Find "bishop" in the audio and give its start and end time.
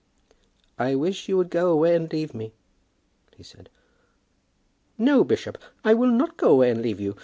5.23-5.59